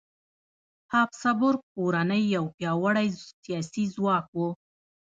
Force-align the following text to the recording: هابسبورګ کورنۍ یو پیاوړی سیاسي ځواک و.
هابسبورګ 0.93 1.59
کورنۍ 1.75 2.23
یو 2.35 2.45
پیاوړی 2.55 3.07
سیاسي 3.43 3.83
ځواک 3.93 4.25
و. 4.35 4.39